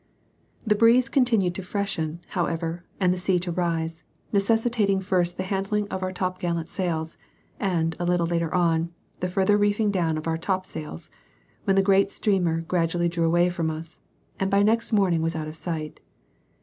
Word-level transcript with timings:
The 0.65 0.73
breeze 0.73 1.09
continued 1.09 1.53
to 1.53 1.61
freshen, 1.61 2.21
however, 2.29 2.83
and 2.99 3.13
the 3.13 3.19
sea 3.19 3.37
to 3.37 3.51
rise, 3.51 4.03
necessitating 4.33 4.99
first 4.99 5.37
the 5.37 5.43
handing 5.43 5.87
of 5.89 6.01
our 6.01 6.11
topgallant 6.11 6.69
sails, 6.69 7.17
and, 7.59 7.95
a 7.99 8.05
little 8.05 8.25
later 8.25 8.51
on, 8.51 8.89
the 9.19 9.29
further 9.29 9.57
reefing 9.59 9.91
down 9.91 10.17
of 10.17 10.25
our 10.25 10.39
topsails, 10.39 11.11
when 11.65 11.75
the 11.75 11.83
great 11.85 12.09
steamer 12.11 12.61
gradually 12.61 13.09
drew 13.09 13.25
away 13.27 13.47
from 13.49 13.69
us, 13.69 13.99
and 14.39 14.49
by 14.49 14.63
next 14.63 14.91
morning 14.91 15.21
was 15.21 15.35
out 15.35 15.47
of 15.47 15.55
sight. 15.55 15.99